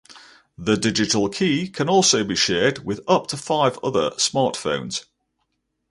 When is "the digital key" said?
0.57-1.67